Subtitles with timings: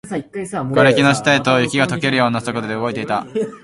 [0.73, 3.27] 瓦礫の下へと、雪が溶けるような速度で動いていた